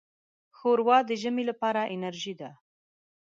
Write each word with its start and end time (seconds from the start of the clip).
ښوروا 0.57 0.97
د 1.09 1.11
ژمي 1.21 1.43
لپاره 1.49 1.81
انرجۍ 1.93 2.33
ده. 2.41 2.49